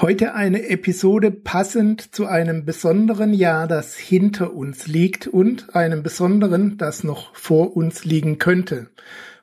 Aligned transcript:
Heute 0.00 0.34
eine 0.34 0.66
Episode 0.70 1.30
passend 1.30 2.14
zu 2.14 2.24
einem 2.24 2.64
besonderen 2.64 3.34
Jahr, 3.34 3.68
das 3.68 3.96
hinter 3.96 4.54
uns 4.54 4.86
liegt 4.86 5.26
und 5.26 5.76
einem 5.76 6.02
besonderen, 6.02 6.78
das 6.78 7.04
noch 7.04 7.36
vor 7.36 7.76
uns 7.76 8.06
liegen 8.06 8.38
könnte. 8.38 8.88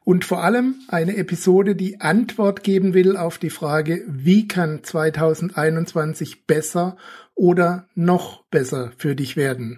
Und 0.03 0.25
vor 0.25 0.43
allem 0.43 0.73
eine 0.87 1.15
Episode, 1.15 1.75
die 1.75 2.01
Antwort 2.01 2.63
geben 2.63 2.95
will 2.95 3.17
auf 3.17 3.37
die 3.37 3.51
Frage, 3.51 4.03
wie 4.07 4.47
kann 4.47 4.83
2021 4.83 6.47
besser 6.47 6.97
oder 7.35 7.87
noch 7.93 8.43
besser 8.45 8.93
für 8.97 9.15
dich 9.15 9.37
werden. 9.37 9.77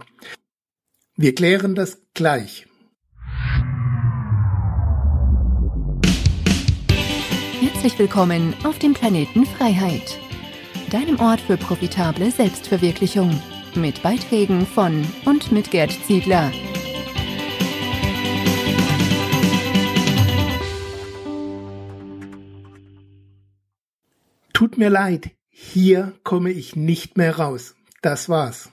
Wir 1.17 1.35
klären 1.35 1.75
das 1.75 2.03
gleich. 2.13 2.67
Herzlich 7.59 7.99
willkommen 7.99 8.53
auf 8.63 8.79
dem 8.79 8.93
Planeten 8.93 9.45
Freiheit 9.45 10.17
deinem 10.89 11.19
Ort 11.19 11.41
für 11.41 11.57
profitable 11.57 12.31
Selbstverwirklichung. 12.31 13.41
Mit 13.75 14.01
Beiträgen 14.01 14.65
von 14.65 15.05
und 15.25 15.51
mit 15.51 15.71
Gerd 15.71 15.91
Ziegler. 16.05 16.51
Tut 24.53 24.77
mir 24.77 24.89
leid, 24.89 25.31
hier 25.49 26.13
komme 26.23 26.51
ich 26.51 26.75
nicht 26.75 27.17
mehr 27.17 27.37
raus. 27.37 27.75
Das 28.01 28.27
war's. 28.27 28.69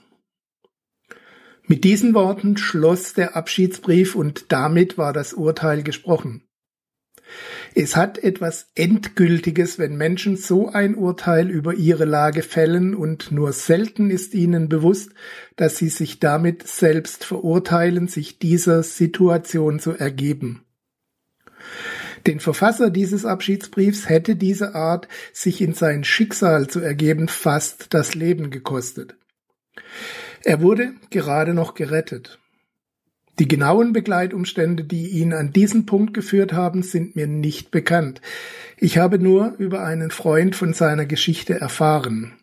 Mit 1.65 1.83
diesen 1.83 2.13
Worten 2.13 2.57
schloss 2.57 3.13
der 3.13 3.35
Abschiedsbrief 3.35 4.15
und 4.15 4.51
damit 4.51 4.97
war 4.97 5.13
das 5.13 5.33
Urteil 5.33 5.83
gesprochen. 5.83 6.43
Es 7.79 7.95
hat 7.95 8.17
etwas 8.17 8.71
Endgültiges, 8.73 9.77
wenn 9.77 9.97
Menschen 9.97 10.35
so 10.35 10.67
ein 10.67 10.95
Urteil 10.95 11.47
über 11.47 11.75
ihre 11.75 12.05
Lage 12.05 12.41
fällen 12.41 12.95
und 12.95 13.31
nur 13.31 13.53
selten 13.53 14.09
ist 14.09 14.33
ihnen 14.33 14.67
bewusst, 14.67 15.11
dass 15.57 15.77
sie 15.77 15.89
sich 15.89 16.19
damit 16.19 16.67
selbst 16.67 17.23
verurteilen, 17.23 18.07
sich 18.07 18.39
dieser 18.39 18.81
Situation 18.81 19.79
zu 19.79 19.91
ergeben. 19.91 20.65
Den 22.25 22.39
Verfasser 22.39 22.89
dieses 22.89 23.25
Abschiedsbriefs 23.25 24.09
hätte 24.09 24.35
diese 24.35 24.73
Art, 24.73 25.07
sich 25.31 25.61
in 25.61 25.75
sein 25.75 26.03
Schicksal 26.03 26.67
zu 26.67 26.79
ergeben, 26.79 27.27
fast 27.27 27.93
das 27.93 28.15
Leben 28.15 28.49
gekostet. 28.49 29.15
Er 30.43 30.61
wurde 30.61 30.95
gerade 31.11 31.53
noch 31.53 31.75
gerettet. 31.75 32.39
Die 33.39 33.47
genauen 33.47 33.93
Begleitumstände, 33.93 34.83
die 34.83 35.07
ihn 35.09 35.33
an 35.33 35.53
diesen 35.53 35.85
Punkt 35.85 36.13
geführt 36.13 36.53
haben, 36.53 36.81
sind 36.81 37.15
mir 37.15 37.27
nicht 37.27 37.69
bekannt. 37.69 38.21
Ich 38.77 38.97
habe 38.97 39.19
nur 39.19 39.53
über 39.59 39.83
einen 39.83 40.09
Freund 40.09 40.55
von 40.55 40.73
seiner 40.73 41.05
Geschichte 41.05 41.59
erfahren. 41.59 42.33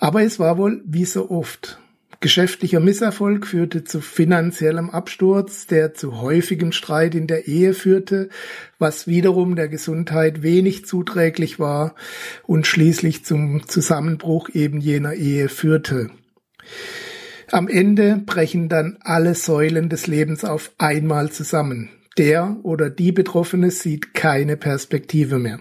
Aber 0.00 0.22
es 0.22 0.38
war 0.38 0.56
wohl 0.56 0.82
wie 0.86 1.04
so 1.04 1.30
oft. 1.30 1.78
Geschäftlicher 2.20 2.80
Misserfolg 2.80 3.46
führte 3.46 3.84
zu 3.84 4.00
finanziellem 4.00 4.88
Absturz, 4.88 5.66
der 5.66 5.92
zu 5.92 6.22
häufigem 6.22 6.72
Streit 6.72 7.14
in 7.14 7.26
der 7.26 7.46
Ehe 7.46 7.74
führte, 7.74 8.30
was 8.78 9.06
wiederum 9.06 9.54
der 9.54 9.68
Gesundheit 9.68 10.42
wenig 10.42 10.86
zuträglich 10.86 11.60
war 11.60 11.94
und 12.44 12.66
schließlich 12.66 13.24
zum 13.26 13.68
Zusammenbruch 13.68 14.48
eben 14.54 14.80
jener 14.80 15.12
Ehe 15.12 15.50
führte. 15.50 16.10
Am 17.52 17.68
Ende 17.68 18.22
brechen 18.26 18.68
dann 18.68 18.98
alle 19.02 19.34
Säulen 19.34 19.88
des 19.88 20.06
Lebens 20.06 20.44
auf 20.44 20.72
einmal 20.78 21.30
zusammen. 21.30 21.90
Der 22.18 22.56
oder 22.62 22.90
die 22.90 23.12
Betroffene 23.12 23.70
sieht 23.70 24.14
keine 24.14 24.56
Perspektive 24.56 25.38
mehr. 25.38 25.60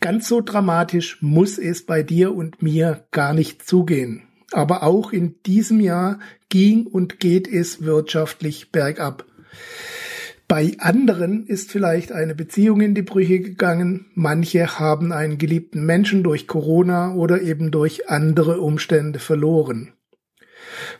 Ganz 0.00 0.28
so 0.28 0.40
dramatisch 0.40 1.18
muss 1.20 1.58
es 1.58 1.84
bei 1.84 2.02
dir 2.02 2.34
und 2.34 2.62
mir 2.62 3.04
gar 3.10 3.34
nicht 3.34 3.66
zugehen. 3.68 4.22
Aber 4.50 4.82
auch 4.82 5.12
in 5.12 5.36
diesem 5.44 5.78
Jahr 5.78 6.18
ging 6.48 6.86
und 6.86 7.20
geht 7.20 7.46
es 7.46 7.82
wirtschaftlich 7.82 8.72
bergab. 8.72 9.26
Bei 10.50 10.72
anderen 10.80 11.46
ist 11.46 11.70
vielleicht 11.70 12.10
eine 12.10 12.34
Beziehung 12.34 12.80
in 12.80 12.92
die 12.92 13.02
Brüche 13.02 13.38
gegangen. 13.38 14.06
Manche 14.16 14.80
haben 14.80 15.12
einen 15.12 15.38
geliebten 15.38 15.86
Menschen 15.86 16.24
durch 16.24 16.48
Corona 16.48 17.14
oder 17.14 17.40
eben 17.40 17.70
durch 17.70 18.10
andere 18.10 18.60
Umstände 18.60 19.20
verloren. 19.20 19.92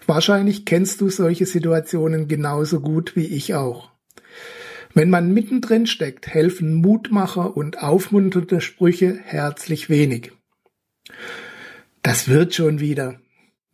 Wahrscheinlich 0.06 0.66
kennst 0.66 1.00
du 1.00 1.10
solche 1.10 1.46
Situationen 1.46 2.28
genauso 2.28 2.78
gut 2.78 3.16
wie 3.16 3.26
ich 3.26 3.56
auch. 3.56 3.90
Wenn 4.94 5.10
man 5.10 5.34
mittendrin 5.34 5.88
steckt, 5.88 6.28
helfen 6.28 6.74
Mutmacher 6.74 7.56
und 7.56 7.82
aufmunternde 7.82 8.60
Sprüche 8.60 9.18
herzlich 9.20 9.90
wenig. 9.90 10.30
Das 12.02 12.28
wird 12.28 12.54
schon 12.54 12.78
wieder. 12.78 13.18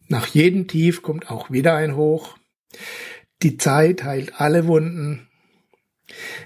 Nach 0.09 0.26
jedem 0.26 0.69
Tief 0.69 1.03
kommt 1.03 1.31
auch 1.31 1.50
wieder 1.50 1.75
ein 1.75 1.97
Hoch. 1.97 2.38
Die 3.42 3.59
Zeit 3.59 4.04
heilt 4.04 4.41
alle 4.41 4.66
Wunden, 4.66 5.25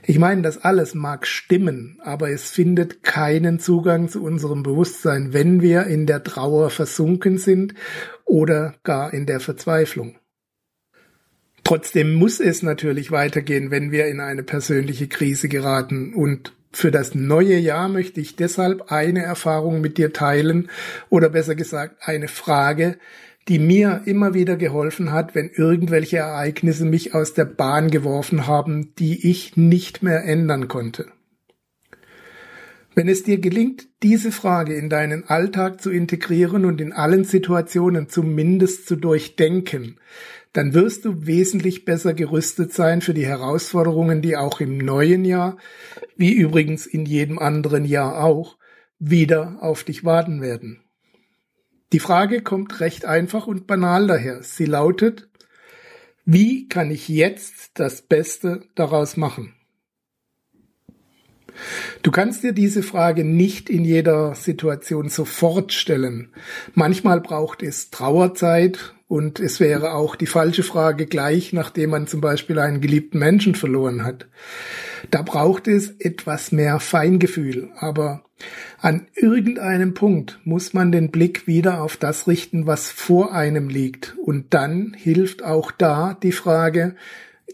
ich 0.04 0.18
meine, 0.18 0.42
das 0.42 0.58
alles 0.58 0.94
mag 0.94 1.26
stimmen, 1.26 1.98
aber 2.02 2.30
es 2.30 2.50
findet 2.50 3.02
keinen 3.02 3.60
Zugang 3.60 4.08
zu 4.08 4.22
unserem 4.22 4.62
Bewusstsein, 4.62 5.32
wenn 5.32 5.60
wir 5.60 5.84
in 5.84 6.06
der 6.06 6.24
Trauer 6.24 6.70
versunken 6.70 7.38
sind 7.38 7.74
oder 8.24 8.74
gar 8.82 9.12
in 9.12 9.26
der 9.26 9.40
Verzweiflung. 9.40 10.16
Trotzdem 11.62 12.14
muss 12.14 12.40
es 12.40 12.62
natürlich 12.62 13.10
weitergehen, 13.10 13.70
wenn 13.70 13.92
wir 13.92 14.06
in 14.06 14.20
eine 14.20 14.42
persönliche 14.42 15.08
Krise 15.08 15.48
geraten 15.48 16.14
und 16.14 16.54
für 16.72 16.90
das 16.90 17.14
neue 17.14 17.56
Jahr 17.56 17.88
möchte 17.88 18.20
ich 18.20 18.36
deshalb 18.36 18.92
eine 18.92 19.22
Erfahrung 19.22 19.80
mit 19.80 19.98
dir 19.98 20.12
teilen 20.12 20.70
oder 21.08 21.28
besser 21.28 21.56
gesagt 21.56 21.96
eine 22.00 22.28
Frage, 22.28 22.96
die 23.50 23.58
mir 23.58 24.02
immer 24.04 24.32
wieder 24.32 24.56
geholfen 24.56 25.10
hat, 25.10 25.34
wenn 25.34 25.50
irgendwelche 25.50 26.18
Ereignisse 26.18 26.84
mich 26.84 27.16
aus 27.16 27.34
der 27.34 27.46
Bahn 27.46 27.90
geworfen 27.90 28.46
haben, 28.46 28.94
die 28.94 29.28
ich 29.28 29.56
nicht 29.56 30.04
mehr 30.04 30.24
ändern 30.24 30.68
konnte. 30.68 31.06
Wenn 32.94 33.08
es 33.08 33.24
dir 33.24 33.38
gelingt, 33.38 33.88
diese 34.04 34.30
Frage 34.30 34.74
in 34.74 34.88
deinen 34.88 35.24
Alltag 35.24 35.80
zu 35.80 35.90
integrieren 35.90 36.64
und 36.64 36.80
in 36.80 36.92
allen 36.92 37.24
Situationen 37.24 38.08
zumindest 38.08 38.86
zu 38.86 38.94
durchdenken, 38.94 39.98
dann 40.52 40.72
wirst 40.72 41.04
du 41.04 41.26
wesentlich 41.26 41.84
besser 41.84 42.14
gerüstet 42.14 42.72
sein 42.72 43.00
für 43.00 43.14
die 43.14 43.26
Herausforderungen, 43.26 44.22
die 44.22 44.36
auch 44.36 44.60
im 44.60 44.78
neuen 44.78 45.24
Jahr, 45.24 45.56
wie 46.16 46.32
übrigens 46.32 46.86
in 46.86 47.04
jedem 47.04 47.40
anderen 47.40 47.84
Jahr 47.84 48.22
auch, 48.22 48.58
wieder 49.00 49.58
auf 49.60 49.82
dich 49.82 50.04
warten 50.04 50.40
werden. 50.40 50.84
Die 51.92 51.98
Frage 51.98 52.42
kommt 52.42 52.80
recht 52.80 53.04
einfach 53.04 53.46
und 53.46 53.66
banal 53.66 54.06
daher. 54.06 54.42
Sie 54.42 54.64
lautet, 54.64 55.28
wie 56.24 56.68
kann 56.68 56.90
ich 56.90 57.08
jetzt 57.08 57.72
das 57.74 58.02
Beste 58.02 58.62
daraus 58.74 59.16
machen? 59.16 59.54
Du 62.02 62.10
kannst 62.10 62.42
dir 62.42 62.52
diese 62.52 62.82
Frage 62.82 63.24
nicht 63.24 63.68
in 63.68 63.84
jeder 63.84 64.34
Situation 64.34 65.08
sofort 65.08 65.72
stellen. 65.72 66.32
Manchmal 66.74 67.20
braucht 67.20 67.62
es 67.62 67.90
Trauerzeit 67.90 68.94
und 69.10 69.40
es 69.40 69.58
wäre 69.58 69.94
auch 69.94 70.14
die 70.14 70.26
falsche 70.26 70.62
Frage 70.62 71.06
gleich, 71.06 71.52
nachdem 71.52 71.90
man 71.90 72.06
zum 72.06 72.20
Beispiel 72.20 72.60
einen 72.60 72.80
geliebten 72.80 73.18
Menschen 73.18 73.56
verloren 73.56 74.04
hat. 74.04 74.28
Da 75.10 75.22
braucht 75.22 75.66
es 75.66 75.90
etwas 75.98 76.52
mehr 76.52 76.78
Feingefühl, 76.78 77.70
aber 77.74 78.22
an 78.80 79.08
irgendeinem 79.16 79.94
Punkt 79.94 80.38
muss 80.44 80.74
man 80.74 80.92
den 80.92 81.10
Blick 81.10 81.48
wieder 81.48 81.82
auf 81.82 81.96
das 81.96 82.28
richten, 82.28 82.68
was 82.68 82.92
vor 82.92 83.34
einem 83.34 83.68
liegt, 83.68 84.16
und 84.16 84.54
dann 84.54 84.94
hilft 84.96 85.42
auch 85.42 85.72
da 85.72 86.16
die 86.22 86.30
Frage, 86.30 86.94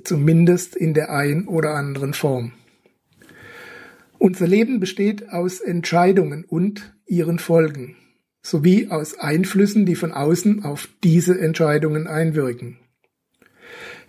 zumindest 0.05 0.77
in 0.77 0.93
der 0.93 1.11
ein 1.11 1.49
oder 1.49 1.71
anderen 1.71 2.13
Form. 2.13 2.53
Unser 4.19 4.47
Leben 4.47 4.79
besteht 4.79 5.31
aus 5.31 5.61
Entscheidungen 5.61 6.45
und 6.45 6.93
ihren 7.07 7.39
Folgen 7.39 7.97
sowie 8.47 8.89
aus 8.89 9.19
Einflüssen, 9.19 9.87
die 9.87 9.97
von 9.97 10.13
außen 10.13 10.65
auf 10.65 10.89
diese 11.03 11.39
Entscheidungen 11.39 12.07
einwirken. 12.07 12.79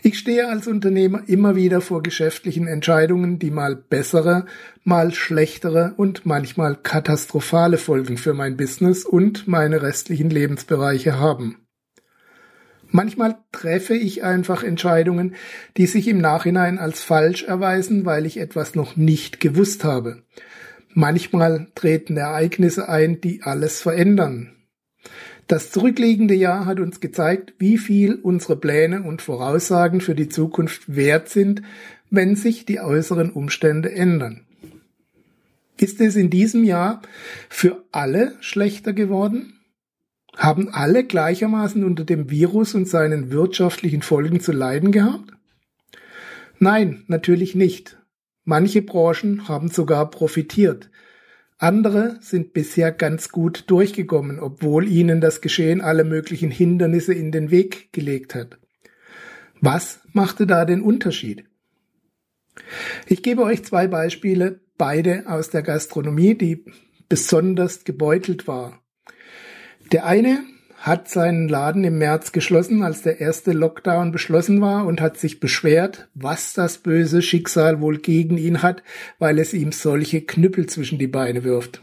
Ich 0.04 0.20
stehe 0.20 0.48
als 0.48 0.68
Unternehmer 0.68 1.24
immer 1.26 1.56
wieder 1.56 1.82
vor 1.82 2.04
geschäftlichen 2.04 2.68
Entscheidungen, 2.68 3.40
die 3.40 3.50
mal 3.50 3.76
bessere, 3.76 4.46
mal 4.84 5.12
schlechtere 5.12 5.96
und 5.98 6.28
manchmal 6.28 6.76
katastrophale 6.76 7.80
Folgen 7.80 8.18
für 8.18 8.36
mein 8.36 8.58
Business 8.58 9.06
und 9.06 9.48
meine 9.48 9.82
restlichen 9.82 10.30
Lebensbereiche 10.30 11.20
haben. 11.20 11.58
Manchmal 12.90 13.38
treffe 13.52 13.96
ich 13.96 14.24
einfach 14.24 14.64
Entscheidungen, 14.64 15.36
die 15.78 15.88
sich 15.88 16.08
im 16.08 16.20
Nachhinein 16.20 16.78
als 16.78 17.02
falsch 17.02 17.44
erweisen, 17.44 18.06
weil 18.06 18.26
ich 18.28 18.38
etwas 18.38 18.76
noch 18.76 18.96
nicht 18.96 19.40
gewusst 19.40 19.84
habe. 19.84 20.24
Manchmal 21.00 21.68
treten 21.76 22.18
Ereignisse 22.18 22.90
ein, 22.90 23.22
die 23.22 23.44
alles 23.44 23.82
verändern. 23.82 24.56
Das 25.46 25.72
zurückliegende 25.72 26.34
Jahr 26.34 26.66
hat 26.66 26.80
uns 26.80 27.02
gezeigt, 27.02 27.54
wie 27.60 27.78
viel 27.78 28.16
unsere 28.16 28.56
Pläne 28.56 29.04
und 29.04 29.22
Voraussagen 29.22 30.02
für 30.02 30.16
die 30.16 30.28
Zukunft 30.28 30.96
wert 30.96 31.30
sind, 31.30 31.62
wenn 32.10 32.36
sich 32.36 32.66
die 32.66 32.80
äußeren 32.80 33.30
Umstände 33.30 33.92
ändern. 33.92 34.48
Ist 35.80 36.02
es 36.02 36.16
in 36.16 36.32
diesem 36.32 36.64
Jahr 36.64 37.04
für 37.48 37.84
alle 37.92 38.36
schlechter 38.40 38.92
geworden? 38.92 39.54
Haben 40.36 40.70
alle 40.70 41.04
gleichermaßen 41.04 41.84
unter 41.84 42.06
dem 42.06 42.32
Virus 42.32 42.74
und 42.74 42.88
seinen 42.88 43.30
wirtschaftlichen 43.30 44.02
Folgen 44.02 44.40
zu 44.40 44.52
leiden 44.52 44.92
gehabt? 44.92 45.32
Nein, 46.58 47.04
natürlich 47.06 47.54
nicht. 47.54 48.00
Manche 48.50 48.82
Branchen 48.82 49.50
haben 49.50 49.68
sogar 49.68 50.10
profitiert. 50.10 50.90
Andere 51.58 52.18
sind 52.22 52.54
bisher 52.54 52.94
ganz 52.94 53.28
gut 53.28 53.66
durchgekommen, 53.68 54.40
obwohl 54.40 54.88
ihnen 54.88 55.20
das 55.20 55.42
Geschehen 55.42 55.82
alle 55.82 56.06
möglichen 56.06 56.50
Hindernisse 56.50 57.14
in 57.14 57.34
den 57.34 57.52
Weg 57.52 57.92
gelegt 57.92 58.36
hat. 58.36 58.58
Was 59.60 60.00
machte 60.14 60.48
da 60.48 60.64
den 60.64 60.82
Unterschied? 60.82 61.44
Ich 63.06 63.22
gebe 63.22 63.44
euch 63.44 63.66
zwei 63.66 63.86
Beispiele, 63.88 64.62
beide 64.78 65.26
aus 65.28 65.50
der 65.50 65.62
Gastronomie, 65.62 66.36
die 66.36 66.64
besonders 67.10 67.84
gebeutelt 67.84 68.48
war. 68.48 68.82
Der 69.92 70.06
eine 70.06 70.40
hat 70.78 71.10
seinen 71.10 71.50
Laden 71.50 71.84
im 71.84 71.98
März 71.98 72.32
geschlossen, 72.32 72.84
als 72.84 73.02
der 73.02 73.20
erste 73.20 73.52
Lockdown 73.52 74.12
beschlossen 74.12 74.62
war 74.62 74.86
und 74.86 75.02
hat 75.02 75.18
sich 75.18 75.40
beschwert, 75.40 76.08
was 76.14 76.54
das 76.54 76.78
böse 76.78 77.22
Schicksal 77.22 77.82
wohl 77.82 77.98
gegen 77.98 78.38
ihn 78.38 78.62
hat, 78.62 78.84
weil 79.18 79.40
es 79.40 79.54
ihm 79.54 79.72
solche 79.72 80.22
Knüppel 80.22 80.68
zwischen 80.68 81.00
die 81.00 81.08
Beine 81.08 81.44
wirft. 81.44 81.82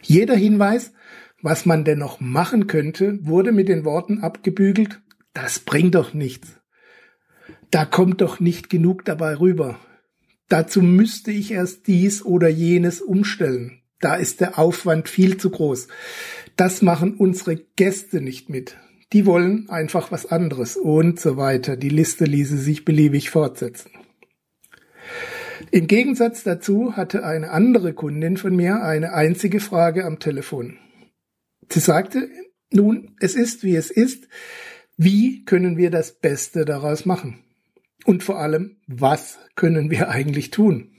Jeder 0.00 0.34
Hinweis, 0.34 0.92
was 1.42 1.66
man 1.66 1.84
denn 1.84 1.98
noch 1.98 2.20
machen 2.20 2.66
könnte, 2.66 3.18
wurde 3.22 3.52
mit 3.52 3.68
den 3.68 3.84
Worten 3.84 4.20
abgebügelt, 4.20 5.02
das 5.34 5.58
bringt 5.58 5.94
doch 5.94 6.14
nichts. 6.14 6.58
Da 7.70 7.84
kommt 7.84 8.22
doch 8.22 8.40
nicht 8.40 8.70
genug 8.70 9.04
dabei 9.04 9.38
rüber. 9.38 9.78
Dazu 10.48 10.82
müsste 10.82 11.30
ich 11.30 11.52
erst 11.52 11.86
dies 11.86 12.24
oder 12.24 12.48
jenes 12.48 13.00
umstellen. 13.00 13.81
Da 14.02 14.16
ist 14.16 14.40
der 14.40 14.58
Aufwand 14.58 15.08
viel 15.08 15.36
zu 15.36 15.48
groß. 15.48 15.86
Das 16.56 16.82
machen 16.82 17.14
unsere 17.14 17.56
Gäste 17.56 18.20
nicht 18.20 18.50
mit. 18.50 18.76
Die 19.12 19.26
wollen 19.26 19.70
einfach 19.70 20.10
was 20.10 20.26
anderes 20.26 20.76
und 20.76 21.20
so 21.20 21.36
weiter. 21.36 21.76
Die 21.76 21.88
Liste 21.88 22.24
ließe 22.24 22.58
sich 22.58 22.84
beliebig 22.84 23.30
fortsetzen. 23.30 23.92
Im 25.70 25.86
Gegensatz 25.86 26.42
dazu 26.42 26.96
hatte 26.96 27.24
eine 27.24 27.50
andere 27.52 27.94
Kundin 27.94 28.36
von 28.36 28.56
mir 28.56 28.82
eine 28.82 29.12
einzige 29.12 29.60
Frage 29.60 30.04
am 30.04 30.18
Telefon. 30.18 30.78
Sie 31.70 31.80
sagte, 31.80 32.28
nun, 32.72 33.14
es 33.20 33.36
ist 33.36 33.62
wie 33.62 33.76
es 33.76 33.92
ist. 33.92 34.26
Wie 34.96 35.44
können 35.44 35.76
wir 35.76 35.90
das 35.90 36.18
Beste 36.18 36.64
daraus 36.64 37.06
machen? 37.06 37.44
Und 38.04 38.24
vor 38.24 38.40
allem, 38.40 38.78
was 38.88 39.38
können 39.54 39.90
wir 39.90 40.08
eigentlich 40.08 40.50
tun? 40.50 40.92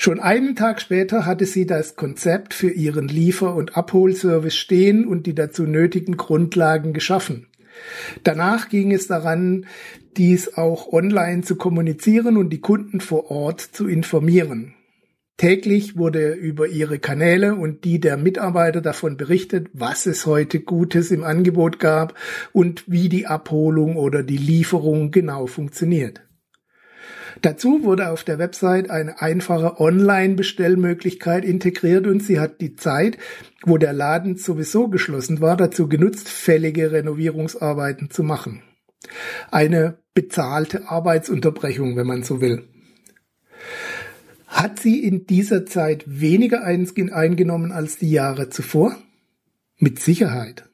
Schon 0.00 0.20
einen 0.20 0.54
Tag 0.54 0.80
später 0.80 1.26
hatte 1.26 1.44
sie 1.44 1.66
das 1.66 1.96
Konzept 1.96 2.54
für 2.54 2.70
ihren 2.70 3.08
Liefer- 3.08 3.56
und 3.56 3.76
Abholservice 3.76 4.54
stehen 4.54 5.04
und 5.04 5.26
die 5.26 5.34
dazu 5.34 5.64
nötigen 5.64 6.16
Grundlagen 6.16 6.92
geschaffen. 6.92 7.48
Danach 8.22 8.68
ging 8.68 8.92
es 8.92 9.08
daran, 9.08 9.66
dies 10.16 10.56
auch 10.56 10.92
online 10.92 11.42
zu 11.42 11.56
kommunizieren 11.56 12.36
und 12.36 12.50
die 12.50 12.60
Kunden 12.60 13.00
vor 13.00 13.32
Ort 13.32 13.60
zu 13.60 13.88
informieren. 13.88 14.74
Täglich 15.36 15.96
wurde 15.96 16.32
über 16.32 16.68
ihre 16.68 17.00
Kanäle 17.00 17.56
und 17.56 17.82
die 17.82 17.98
der 17.98 18.16
Mitarbeiter 18.16 18.80
davon 18.80 19.16
berichtet, 19.16 19.68
was 19.72 20.06
es 20.06 20.26
heute 20.26 20.60
Gutes 20.60 21.10
im 21.10 21.24
Angebot 21.24 21.80
gab 21.80 22.14
und 22.52 22.84
wie 22.86 23.08
die 23.08 23.26
Abholung 23.26 23.96
oder 23.96 24.22
die 24.22 24.36
Lieferung 24.36 25.10
genau 25.10 25.48
funktioniert. 25.48 26.27
Dazu 27.42 27.84
wurde 27.84 28.10
auf 28.10 28.24
der 28.24 28.38
Website 28.38 28.90
eine 28.90 29.20
einfache 29.20 29.80
Online-Bestellmöglichkeit 29.80 31.44
integriert 31.44 32.06
und 32.06 32.22
sie 32.22 32.40
hat 32.40 32.60
die 32.60 32.74
Zeit, 32.76 33.18
wo 33.64 33.78
der 33.78 33.92
Laden 33.92 34.36
sowieso 34.36 34.88
geschlossen 34.88 35.40
war, 35.40 35.56
dazu 35.56 35.88
genutzt, 35.88 36.28
fällige 36.28 36.92
Renovierungsarbeiten 36.92 38.10
zu 38.10 38.22
machen. 38.22 38.62
Eine 39.50 39.98
bezahlte 40.14 40.88
Arbeitsunterbrechung, 40.88 41.96
wenn 41.96 42.06
man 42.06 42.22
so 42.22 42.40
will. 42.40 42.64
Hat 44.46 44.80
sie 44.80 45.04
in 45.04 45.26
dieser 45.26 45.66
Zeit 45.66 46.04
weniger 46.06 46.64
eingenommen 46.64 47.70
als 47.70 47.98
die 47.98 48.10
Jahre 48.10 48.48
zuvor? 48.48 48.96
Mit 49.78 50.00
Sicherheit. 50.00 50.64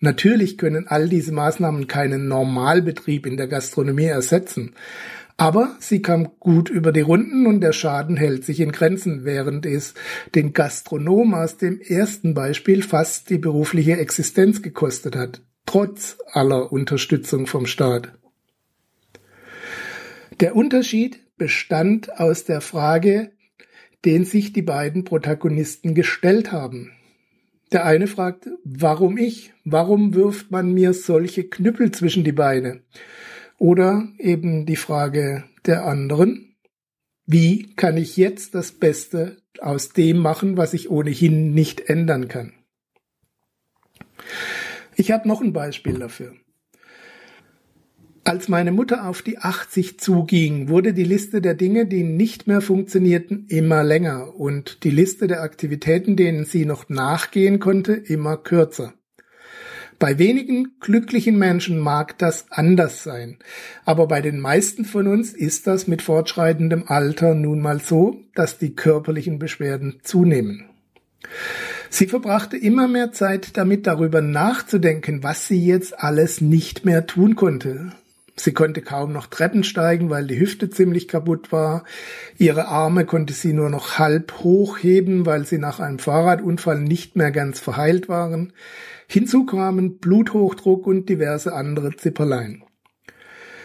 Natürlich 0.00 0.58
können 0.58 0.88
all 0.88 1.08
diese 1.08 1.32
Maßnahmen 1.32 1.86
keinen 1.86 2.26
Normalbetrieb 2.26 3.26
in 3.26 3.36
der 3.36 3.48
Gastronomie 3.48 4.06
ersetzen. 4.06 4.74
Aber 5.40 5.74
sie 5.80 6.02
kam 6.02 6.38
gut 6.38 6.68
über 6.68 6.92
die 6.92 7.00
Runden 7.00 7.46
und 7.46 7.62
der 7.62 7.72
Schaden 7.72 8.18
hält 8.18 8.44
sich 8.44 8.60
in 8.60 8.72
Grenzen, 8.72 9.24
während 9.24 9.64
es 9.64 9.94
den 10.34 10.52
Gastronom 10.52 11.32
aus 11.32 11.56
dem 11.56 11.80
ersten 11.80 12.34
Beispiel 12.34 12.82
fast 12.82 13.30
die 13.30 13.38
berufliche 13.38 13.96
Existenz 13.96 14.60
gekostet 14.60 15.16
hat, 15.16 15.40
trotz 15.64 16.18
aller 16.30 16.70
Unterstützung 16.70 17.46
vom 17.46 17.64
Staat. 17.64 18.12
Der 20.40 20.54
Unterschied 20.56 21.20
bestand 21.38 22.20
aus 22.20 22.44
der 22.44 22.60
Frage, 22.60 23.32
den 24.04 24.26
sich 24.26 24.52
die 24.52 24.60
beiden 24.60 25.04
Protagonisten 25.04 25.94
gestellt 25.94 26.52
haben. 26.52 26.92
Der 27.72 27.86
eine 27.86 28.08
fragt, 28.08 28.50
warum 28.62 29.16
ich? 29.16 29.54
Warum 29.64 30.12
wirft 30.12 30.50
man 30.50 30.74
mir 30.74 30.92
solche 30.92 31.44
Knüppel 31.44 31.92
zwischen 31.92 32.24
die 32.24 32.32
Beine? 32.32 32.82
Oder 33.60 34.08
eben 34.16 34.64
die 34.64 34.76
Frage 34.76 35.44
der 35.66 35.84
anderen, 35.84 36.56
wie 37.26 37.74
kann 37.74 37.98
ich 37.98 38.16
jetzt 38.16 38.54
das 38.54 38.72
Beste 38.72 39.36
aus 39.60 39.90
dem 39.90 40.16
machen, 40.16 40.56
was 40.56 40.72
ich 40.72 40.90
ohnehin 40.90 41.52
nicht 41.52 41.90
ändern 41.90 42.28
kann? 42.28 42.54
Ich 44.96 45.12
habe 45.12 45.28
noch 45.28 45.42
ein 45.42 45.52
Beispiel 45.52 45.98
dafür. 45.98 46.34
Als 48.24 48.48
meine 48.48 48.72
Mutter 48.72 49.06
auf 49.06 49.20
die 49.20 49.36
80 49.36 50.00
zuging, 50.00 50.70
wurde 50.70 50.94
die 50.94 51.04
Liste 51.04 51.42
der 51.42 51.54
Dinge, 51.54 51.84
die 51.84 52.02
nicht 52.02 52.46
mehr 52.46 52.62
funktionierten, 52.62 53.46
immer 53.48 53.84
länger 53.84 54.34
und 54.36 54.84
die 54.84 54.90
Liste 54.90 55.26
der 55.26 55.42
Aktivitäten, 55.42 56.16
denen 56.16 56.46
sie 56.46 56.64
noch 56.64 56.88
nachgehen 56.88 57.60
konnte, 57.60 57.92
immer 57.92 58.38
kürzer. 58.38 58.94
Bei 60.00 60.18
wenigen 60.18 60.76
glücklichen 60.80 61.38
Menschen 61.38 61.78
mag 61.78 62.16
das 62.16 62.46
anders 62.48 63.04
sein, 63.04 63.36
aber 63.84 64.06
bei 64.06 64.22
den 64.22 64.40
meisten 64.40 64.86
von 64.86 65.06
uns 65.06 65.34
ist 65.34 65.66
das 65.66 65.88
mit 65.88 66.00
fortschreitendem 66.00 66.84
Alter 66.86 67.34
nun 67.34 67.60
mal 67.60 67.80
so, 67.80 68.16
dass 68.34 68.56
die 68.56 68.74
körperlichen 68.74 69.38
Beschwerden 69.38 70.00
zunehmen. 70.02 70.64
Sie 71.90 72.06
verbrachte 72.06 72.56
immer 72.56 72.88
mehr 72.88 73.12
Zeit 73.12 73.58
damit, 73.58 73.86
darüber 73.86 74.22
nachzudenken, 74.22 75.22
was 75.22 75.48
sie 75.48 75.62
jetzt 75.66 76.02
alles 76.02 76.40
nicht 76.40 76.86
mehr 76.86 77.06
tun 77.06 77.36
konnte. 77.36 77.92
Sie 78.36 78.54
konnte 78.54 78.80
kaum 78.80 79.12
noch 79.12 79.26
Treppen 79.26 79.64
steigen, 79.64 80.08
weil 80.08 80.26
die 80.26 80.40
Hüfte 80.40 80.70
ziemlich 80.70 81.08
kaputt 81.08 81.52
war. 81.52 81.84
Ihre 82.38 82.68
Arme 82.68 83.04
konnte 83.04 83.34
sie 83.34 83.52
nur 83.52 83.68
noch 83.68 83.98
halb 83.98 84.32
hochheben, 84.38 85.26
weil 85.26 85.44
sie 85.44 85.58
nach 85.58 85.78
einem 85.78 85.98
Fahrradunfall 85.98 86.80
nicht 86.80 87.16
mehr 87.16 87.32
ganz 87.32 87.60
verheilt 87.60 88.08
waren. 88.08 88.54
Hinzu 89.12 89.44
kamen 89.44 89.98
Bluthochdruck 89.98 90.86
und 90.86 91.08
diverse 91.08 91.52
andere 91.52 91.96
Zipperlein. 91.96 92.62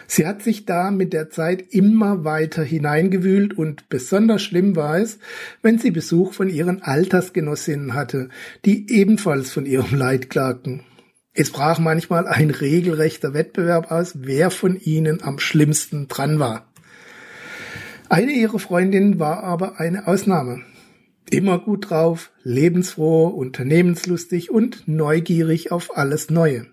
Sie 0.08 0.26
hat 0.26 0.42
sich 0.42 0.66
da 0.66 0.90
mit 0.90 1.12
der 1.12 1.30
Zeit 1.30 1.62
immer 1.70 2.24
weiter 2.24 2.64
hineingewühlt 2.64 3.56
und 3.56 3.88
besonders 3.88 4.42
schlimm 4.42 4.74
war 4.74 4.98
es, 4.98 5.20
wenn 5.62 5.78
sie 5.78 5.92
Besuch 5.92 6.32
von 6.32 6.48
ihren 6.48 6.82
Altersgenossinnen 6.82 7.94
hatte, 7.94 8.28
die 8.64 8.92
ebenfalls 8.92 9.52
von 9.52 9.66
ihrem 9.66 9.96
Leid 9.96 10.30
klagten. 10.30 10.82
Es 11.32 11.52
brach 11.52 11.78
manchmal 11.78 12.26
ein 12.26 12.50
regelrechter 12.50 13.32
Wettbewerb 13.32 13.92
aus, 13.92 14.14
wer 14.22 14.50
von 14.50 14.74
ihnen 14.74 15.22
am 15.22 15.38
schlimmsten 15.38 16.08
dran 16.08 16.40
war. 16.40 16.72
Eine 18.08 18.32
ihrer 18.32 18.58
Freundinnen 18.58 19.20
war 19.20 19.44
aber 19.44 19.78
eine 19.78 20.08
Ausnahme. 20.08 20.64
Immer 21.30 21.58
gut 21.58 21.90
drauf, 21.90 22.30
lebensfroh, 22.42 23.26
unternehmenslustig 23.26 24.50
und 24.50 24.86
neugierig 24.86 25.72
auf 25.72 25.96
alles 25.96 26.30
Neue. 26.30 26.66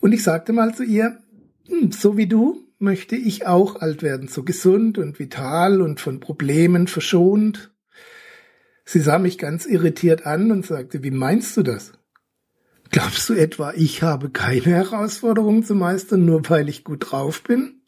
Und 0.00 0.12
ich 0.12 0.22
sagte 0.22 0.52
mal 0.52 0.74
zu 0.74 0.82
ihr, 0.82 1.18
hm, 1.68 1.92
so 1.92 2.16
wie 2.16 2.26
du 2.26 2.64
möchte 2.78 3.16
ich 3.16 3.46
auch 3.46 3.80
alt 3.80 4.02
werden, 4.02 4.28
so 4.28 4.42
gesund 4.42 4.98
und 4.98 5.18
vital 5.18 5.80
und 5.80 6.00
von 6.00 6.20
Problemen 6.20 6.86
verschont. 6.86 7.72
Sie 8.84 9.00
sah 9.00 9.18
mich 9.18 9.38
ganz 9.38 9.64
irritiert 9.64 10.26
an 10.26 10.50
und 10.50 10.66
sagte, 10.66 11.02
wie 11.02 11.10
meinst 11.10 11.56
du 11.56 11.62
das? 11.62 11.92
Glaubst 12.90 13.28
du 13.28 13.34
etwa, 13.34 13.72
ich 13.74 14.02
habe 14.02 14.30
keine 14.30 14.66
Herausforderungen 14.66 15.64
zu 15.64 15.74
meistern, 15.74 16.24
nur 16.26 16.48
weil 16.50 16.68
ich 16.68 16.84
gut 16.84 17.10
drauf 17.10 17.42
bin? 17.42 17.80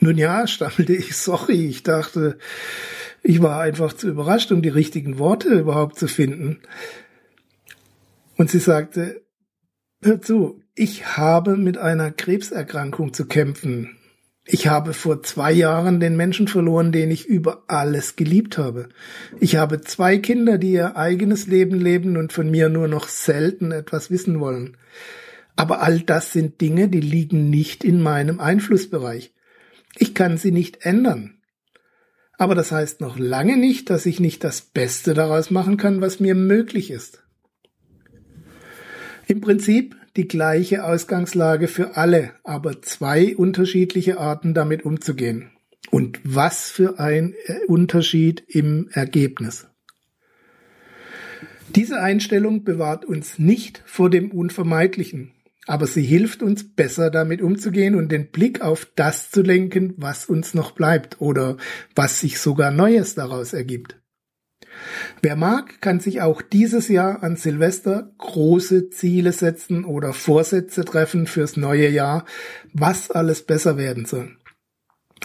Nun 0.00 0.16
ja, 0.16 0.46
stammelte 0.46 0.94
ich, 0.94 1.16
sorry, 1.16 1.66
ich 1.66 1.82
dachte, 1.82 2.38
ich 3.28 3.42
war 3.42 3.60
einfach 3.60 3.92
zu 3.92 4.08
überrascht, 4.08 4.52
um 4.52 4.62
die 4.62 4.68
richtigen 4.68 5.18
Worte 5.18 5.48
überhaupt 5.48 5.98
zu 5.98 6.06
finden. 6.06 6.60
Und 8.36 8.50
sie 8.50 8.60
sagte, 8.60 9.22
hör 10.00 10.20
zu, 10.20 10.62
ich 10.76 11.16
habe 11.16 11.56
mit 11.56 11.76
einer 11.76 12.12
Krebserkrankung 12.12 13.12
zu 13.12 13.26
kämpfen. 13.26 13.96
Ich 14.44 14.68
habe 14.68 14.92
vor 14.92 15.24
zwei 15.24 15.50
Jahren 15.50 15.98
den 15.98 16.16
Menschen 16.16 16.46
verloren, 16.46 16.92
den 16.92 17.10
ich 17.10 17.26
über 17.26 17.64
alles 17.66 18.14
geliebt 18.14 18.58
habe. 18.58 18.90
Ich 19.40 19.56
habe 19.56 19.80
zwei 19.80 20.18
Kinder, 20.18 20.56
die 20.56 20.70
ihr 20.70 20.96
eigenes 20.96 21.48
Leben 21.48 21.80
leben 21.80 22.16
und 22.16 22.32
von 22.32 22.48
mir 22.48 22.68
nur 22.68 22.86
noch 22.86 23.08
selten 23.08 23.72
etwas 23.72 24.08
wissen 24.08 24.38
wollen. 24.38 24.76
Aber 25.56 25.82
all 25.82 25.98
das 25.98 26.32
sind 26.32 26.60
Dinge, 26.60 26.88
die 26.88 27.00
liegen 27.00 27.50
nicht 27.50 27.82
in 27.82 28.00
meinem 28.00 28.38
Einflussbereich. 28.38 29.34
Ich 29.96 30.14
kann 30.14 30.36
sie 30.36 30.52
nicht 30.52 30.84
ändern. 30.86 31.35
Aber 32.38 32.54
das 32.54 32.70
heißt 32.70 33.00
noch 33.00 33.18
lange 33.18 33.56
nicht, 33.56 33.88
dass 33.90 34.06
ich 34.06 34.20
nicht 34.20 34.44
das 34.44 34.60
Beste 34.60 35.14
daraus 35.14 35.50
machen 35.50 35.76
kann, 35.76 36.00
was 36.00 36.20
mir 36.20 36.34
möglich 36.34 36.90
ist. 36.90 37.22
Im 39.26 39.40
Prinzip 39.40 39.96
die 40.16 40.28
gleiche 40.28 40.84
Ausgangslage 40.84 41.68
für 41.68 41.96
alle, 41.96 42.32
aber 42.44 42.80
zwei 42.82 43.36
unterschiedliche 43.36 44.18
Arten 44.18 44.54
damit 44.54 44.84
umzugehen. 44.84 45.50
Und 45.90 46.20
was 46.24 46.70
für 46.70 46.98
ein 46.98 47.34
äh, 47.46 47.64
Unterschied 47.66 48.44
im 48.48 48.88
Ergebnis. 48.92 49.66
Diese 51.68 52.00
Einstellung 52.00 52.64
bewahrt 52.64 53.04
uns 53.04 53.38
nicht 53.38 53.82
vor 53.84 54.10
dem 54.10 54.30
Unvermeidlichen, 54.30 55.32
aber 55.66 55.86
sie 55.86 56.02
hilft 56.02 56.42
uns 56.42 56.74
besser 56.74 57.10
damit 57.10 57.42
umzugehen 57.42 57.94
und 57.94 58.10
den 58.10 58.30
Blick 58.30 58.60
auf 58.60 58.86
das 58.94 59.30
zu 59.30 59.42
lenken, 59.42 59.94
was 59.96 60.26
uns 60.26 60.54
noch 60.54 60.70
bleibt 60.72 61.20
oder 61.20 61.56
was 61.94 62.20
sich 62.20 62.40
sogar 62.40 62.70
Neues 62.70 63.14
daraus 63.14 63.52
ergibt. 63.52 63.96
Wer 65.22 65.36
mag, 65.36 65.80
kann 65.80 66.00
sich 66.00 66.20
auch 66.20 66.42
dieses 66.42 66.88
Jahr 66.88 67.22
an 67.22 67.36
Silvester 67.36 68.12
große 68.18 68.90
Ziele 68.90 69.32
setzen 69.32 69.84
oder 69.84 70.12
Vorsätze 70.12 70.84
treffen 70.84 71.26
fürs 71.26 71.56
neue 71.56 71.88
Jahr, 71.88 72.24
was 72.72 73.10
alles 73.10 73.42
besser 73.42 73.78
werden 73.78 74.04
soll. 74.04 74.36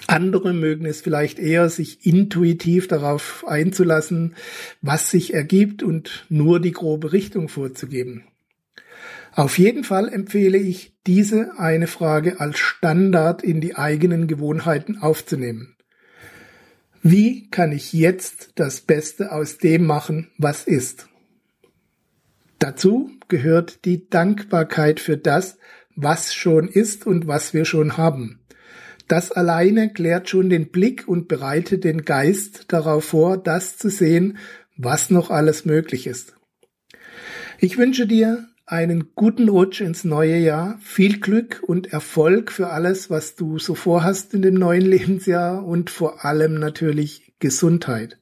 Andere 0.07 0.53
mögen 0.53 0.85
es 0.85 1.01
vielleicht 1.01 1.37
eher, 1.37 1.69
sich 1.69 2.05
intuitiv 2.05 2.87
darauf 2.87 3.45
einzulassen, 3.45 4.35
was 4.81 5.11
sich 5.11 5.33
ergibt 5.33 5.83
und 5.83 6.25
nur 6.29 6.59
die 6.59 6.71
grobe 6.71 7.11
Richtung 7.11 7.49
vorzugeben. 7.49 8.23
Auf 9.33 9.57
jeden 9.57 9.83
Fall 9.83 10.09
empfehle 10.09 10.57
ich, 10.57 10.93
diese 11.07 11.57
eine 11.57 11.87
Frage 11.87 12.39
als 12.39 12.59
Standard 12.59 13.43
in 13.43 13.61
die 13.61 13.75
eigenen 13.75 14.27
Gewohnheiten 14.27 14.97
aufzunehmen. 14.97 15.75
Wie 17.01 17.49
kann 17.49 17.71
ich 17.71 17.93
jetzt 17.93 18.51
das 18.55 18.81
Beste 18.81 19.31
aus 19.31 19.57
dem 19.57 19.85
machen, 19.85 20.29
was 20.37 20.65
ist? 20.65 21.07
Dazu 22.59 23.09
gehört 23.27 23.85
die 23.85 24.07
Dankbarkeit 24.09 24.99
für 24.99 25.17
das, 25.17 25.57
was 25.95 26.33
schon 26.35 26.67
ist 26.67 27.07
und 27.07 27.25
was 27.25 27.53
wir 27.53 27.65
schon 27.65 27.97
haben. 27.97 28.41
Das 29.07 29.31
alleine 29.31 29.91
klärt 29.91 30.29
schon 30.29 30.49
den 30.49 30.69
Blick 30.69 31.07
und 31.07 31.27
bereitet 31.27 31.83
den 31.83 32.05
Geist 32.05 32.65
darauf 32.67 33.05
vor, 33.05 33.37
das 33.37 33.77
zu 33.77 33.89
sehen, 33.89 34.37
was 34.77 35.09
noch 35.09 35.31
alles 35.31 35.65
möglich 35.65 36.05
ist. 36.05 36.35
Ich 37.59 37.77
wünsche 37.77 38.05
dir 38.05 38.47
einen 38.65 39.13
guten 39.15 39.49
Rutsch 39.49 39.81
ins 39.81 40.03
neue 40.03 40.37
Jahr, 40.37 40.79
viel 40.81 41.19
Glück 41.19 41.61
und 41.65 41.91
Erfolg 41.91 42.51
für 42.51 42.69
alles, 42.69 43.09
was 43.09 43.35
du 43.35 43.59
so 43.59 43.75
vorhast 43.75 44.33
in 44.33 44.41
dem 44.41 44.55
neuen 44.55 44.81
Lebensjahr 44.85 45.65
und 45.65 45.89
vor 45.89 46.23
allem 46.25 46.55
natürlich 46.55 47.33
Gesundheit. 47.39 48.19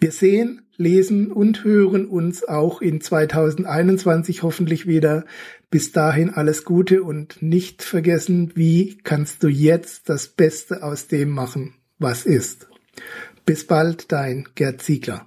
Wir 0.00 0.12
sehen, 0.12 0.62
lesen 0.76 1.32
und 1.32 1.64
hören 1.64 2.06
uns 2.06 2.44
auch 2.44 2.80
in 2.80 3.00
2021 3.00 4.42
hoffentlich 4.42 4.86
wieder. 4.86 5.24
Bis 5.70 5.92
dahin 5.92 6.30
alles 6.30 6.64
Gute 6.64 7.02
und 7.02 7.42
nicht 7.42 7.82
vergessen, 7.82 8.52
wie 8.54 8.98
kannst 9.02 9.42
du 9.42 9.48
jetzt 9.48 10.08
das 10.08 10.28
Beste 10.28 10.82
aus 10.82 11.08
dem 11.08 11.30
machen, 11.30 11.74
was 11.98 12.24
ist. 12.24 12.68
Bis 13.44 13.66
bald, 13.66 14.12
dein 14.12 14.48
Gerd 14.54 14.82
Ziegler. 14.82 15.26